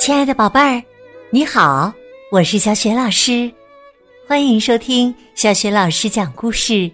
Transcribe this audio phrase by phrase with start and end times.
[0.00, 0.82] 亲爱的宝贝儿，
[1.28, 1.92] 你好，
[2.32, 3.52] 我是小雪老师，
[4.26, 6.90] 欢迎收听小雪老师讲故事，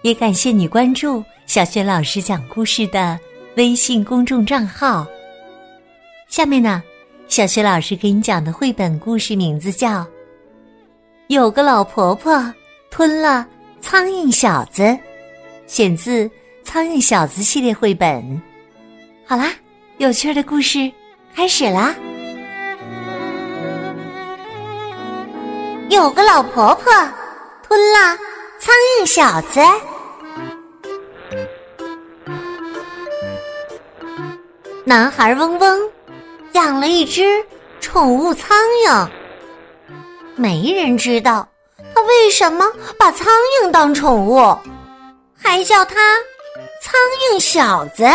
[0.00, 3.20] 也感谢你关注小雪老师讲故事的
[3.58, 5.06] 微信公众账号。
[6.28, 6.82] 下面呢，
[7.28, 10.00] 小雪老师给你讲的绘本故事名字叫
[11.26, 12.54] 《有个老婆婆
[12.90, 13.46] 吞了
[13.82, 14.82] 苍蝇小子》，
[15.66, 16.24] 选自
[16.64, 18.40] 《苍蝇小子》系列绘本。
[19.26, 19.52] 好啦，
[19.98, 20.90] 有趣的故事
[21.34, 21.94] 开始啦！
[25.90, 26.92] 有个老婆婆
[27.64, 28.16] 吞了
[28.60, 29.60] 苍蝇小子。
[34.84, 35.90] 男孩嗡嗡
[36.52, 37.44] 养了一只
[37.80, 39.08] 宠物苍蝇，
[40.36, 41.48] 没人知道
[41.92, 42.64] 他为什么
[42.96, 43.26] 把苍
[43.60, 44.56] 蝇当宠物，
[45.36, 45.94] 还叫他
[46.80, 46.94] 苍
[47.32, 48.06] 蝇小子。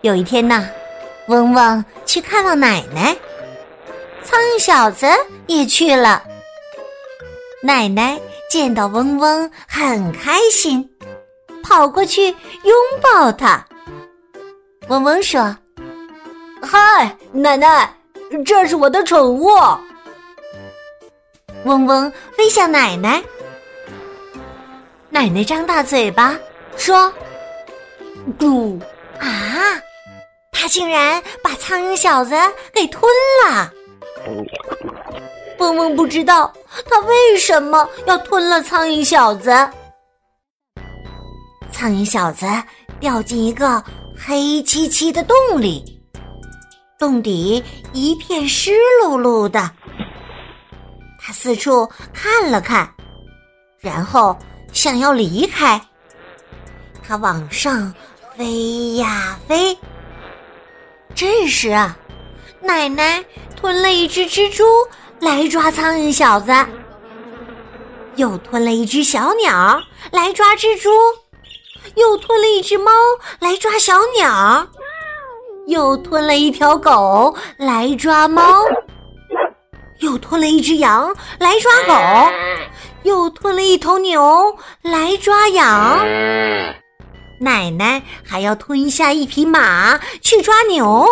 [0.00, 0.66] 有一天呐，
[1.28, 3.14] 嗡嗡去看望奶奶。
[4.24, 5.06] 苍蝇小子
[5.46, 6.22] 也去了。
[7.62, 8.20] 奶奶
[8.50, 10.88] 见到嗡嗡很开心，
[11.62, 13.64] 跑过去拥抱他。
[14.88, 15.56] 嗡嗡说
[16.62, 17.96] ：“嗨，奶奶，
[18.44, 19.48] 这是我的宠物。”
[21.64, 23.22] 嗡嗡飞向奶奶。
[25.08, 26.36] 奶奶张大嘴巴
[26.76, 27.12] 说
[28.38, 28.80] ：“咕
[29.20, 29.80] 啊！
[30.50, 32.34] 他竟然把苍蝇小子
[32.72, 33.02] 给吞
[33.46, 33.72] 了。”
[35.58, 36.52] 嗡嗡不知道
[36.88, 39.50] 他为什么要吞了苍蝇小子。
[41.70, 42.46] 苍蝇小子
[43.00, 43.82] 掉进一个
[44.16, 46.00] 黑漆漆的洞里，
[46.98, 47.62] 洞底
[47.92, 49.70] 一片湿漉漉的。
[51.20, 52.88] 他四处看了看，
[53.78, 54.36] 然后
[54.72, 55.80] 想要离开。
[57.02, 57.92] 他往上
[58.36, 59.76] 飞呀飞。
[61.14, 61.96] 这时啊，
[62.62, 63.24] 奶奶。
[63.54, 64.64] 吞了一只蜘蛛
[65.20, 66.52] 来抓苍蝇小子，
[68.16, 69.80] 又吞了一只小鸟
[70.10, 70.90] 来抓蜘蛛，
[71.94, 72.90] 又吞了一只猫
[73.38, 74.66] 来抓小鸟，
[75.68, 78.64] 又吞了一条狗来抓猫，
[80.00, 82.32] 又吞了一只羊来抓狗，
[83.04, 86.04] 又吞了一头牛来抓羊。
[87.38, 91.06] 奶奶还要吞下一匹马去抓牛。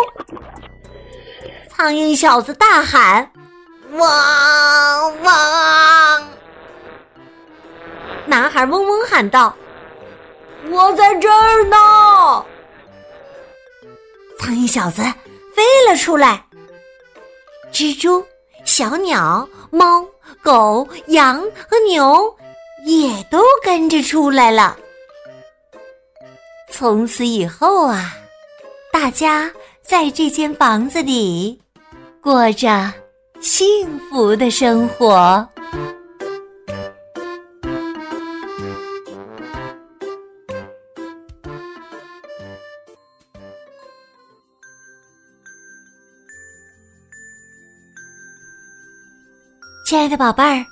[1.81, 3.31] 苍蝇小子大喊
[3.97, 6.29] ：“汪汪！”
[8.27, 9.55] 男孩嗡嗡喊道
[10.69, 12.45] ：“我在这儿呢！”
[14.37, 15.01] 苍蝇小子
[15.55, 16.45] 飞了出来，
[17.71, 18.23] 蜘蛛、
[18.63, 20.05] 小鸟、猫、
[20.43, 22.37] 狗、羊和牛
[22.85, 24.77] 也都跟着出来了。
[26.69, 28.13] 从此以后啊，
[28.93, 31.59] 大家在这间房子里。
[32.21, 32.93] 过着
[33.41, 35.47] 幸福的生活。
[49.83, 50.63] 亲爱的宝贝儿，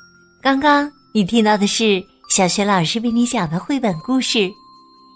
[0.43, 4.37] 刚刚你听到的是小学老师为你讲的绘本故事，《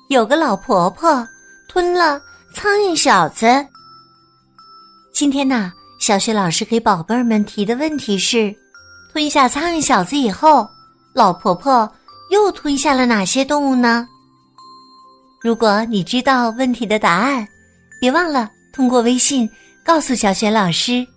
[0.10, 1.26] 有个老婆婆
[1.70, 2.20] 吞了
[2.56, 3.46] 苍蝇小子》。
[5.14, 5.72] 今天呢？
[6.04, 8.54] 小雪老师给宝贝儿们提的问题是：
[9.14, 10.68] 吞下苍蝇小子以后，
[11.14, 11.90] 老婆婆
[12.30, 14.06] 又吞下了哪些动物呢？
[15.42, 17.48] 如果你知道问题的答案，
[18.02, 19.50] 别忘了通过微信
[19.86, 21.08] 告诉小雪老师。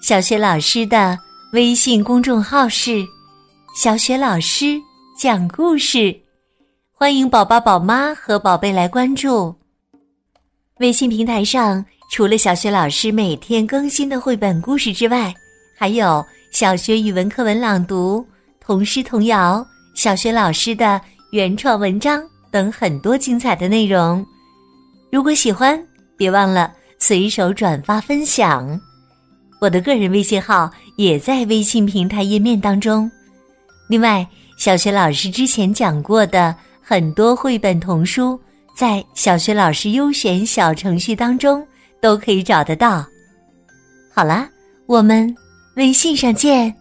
[0.00, 1.18] 小雪老师的
[1.52, 3.04] 微信公众号是
[3.74, 4.80] “小雪老师
[5.18, 6.16] 讲故事”，
[6.94, 9.52] 欢迎宝宝、宝妈和宝贝来关注。
[10.78, 11.84] 微信平台上。
[12.10, 15.32] 除了小学老师每天更新的绘本故事之外，
[15.78, 18.26] 还有小学语文课文朗读、
[18.58, 21.00] 童诗童谣、小学老师的
[21.30, 22.20] 原创文章
[22.50, 24.26] 等很多精彩的内容。
[25.12, 25.80] 如果喜欢，
[26.16, 28.78] 别忘了随手转发分享。
[29.60, 33.08] 我的个人微信号也在微信平台页面当中。
[33.88, 34.26] 另外，
[34.58, 36.52] 小学老师之前讲过的
[36.82, 38.38] 很多绘本童书，
[38.76, 41.64] 在小学老师优选小程序当中。
[42.00, 43.06] 都可以找得到。
[44.12, 44.48] 好啦，
[44.86, 45.34] 我们
[45.76, 46.74] 微信上见。